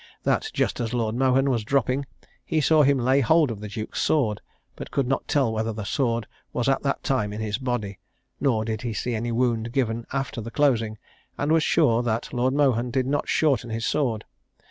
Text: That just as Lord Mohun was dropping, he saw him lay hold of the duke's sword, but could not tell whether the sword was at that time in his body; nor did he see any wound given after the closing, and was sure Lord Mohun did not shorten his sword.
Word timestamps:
That 0.23 0.49
just 0.51 0.79
as 0.79 0.95
Lord 0.95 1.13
Mohun 1.13 1.51
was 1.51 1.63
dropping, 1.63 2.07
he 2.43 2.59
saw 2.59 2.81
him 2.81 2.97
lay 2.97 3.21
hold 3.21 3.51
of 3.51 3.59
the 3.59 3.67
duke's 3.67 4.01
sword, 4.01 4.41
but 4.75 4.89
could 4.89 5.07
not 5.07 5.27
tell 5.27 5.53
whether 5.53 5.71
the 5.71 5.83
sword 5.83 6.25
was 6.53 6.67
at 6.67 6.81
that 6.81 7.03
time 7.03 7.31
in 7.31 7.39
his 7.39 7.59
body; 7.59 7.99
nor 8.39 8.65
did 8.65 8.81
he 8.81 8.93
see 8.93 9.13
any 9.13 9.31
wound 9.31 9.71
given 9.71 10.07
after 10.11 10.41
the 10.41 10.49
closing, 10.49 10.97
and 11.37 11.51
was 11.51 11.61
sure 11.61 12.01
Lord 12.31 12.53
Mohun 12.55 12.89
did 12.89 13.05
not 13.05 13.29
shorten 13.29 13.69
his 13.69 13.85
sword. 13.85 14.25